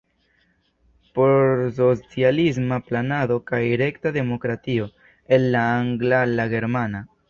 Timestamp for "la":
5.57-5.67, 6.43-6.53